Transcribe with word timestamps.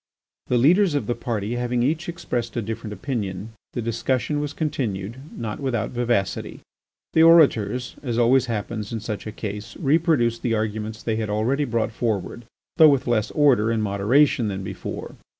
The 0.47 0.57
leaders 0.57 0.95
of 0.95 1.05
the 1.05 1.13
party 1.13 1.57
having 1.57 1.83
each 1.83 2.09
expressed 2.09 2.57
a 2.57 2.61
different 2.63 2.91
opinion, 2.91 3.51
the 3.73 3.83
discussion 3.83 4.39
was 4.39 4.51
continued, 4.51 5.19
not 5.37 5.59
without 5.59 5.91
vivacity. 5.91 6.61
The 7.13 7.21
orators, 7.21 7.97
as 8.01 8.17
always 8.17 8.47
happens 8.47 8.91
in 8.91 8.99
such 8.99 9.27
a 9.27 9.31
case, 9.31 9.77
reproduced 9.77 10.41
the 10.41 10.55
arguments 10.55 11.03
they 11.03 11.17
had 11.17 11.29
already 11.29 11.65
brought 11.65 11.91
forward, 11.91 12.45
though 12.77 12.89
with 12.89 13.05
less 13.05 13.29
order 13.29 13.69
and 13.69 13.83
moderation 13.83 14.47
than 14.47 14.63
before. 14.63 15.17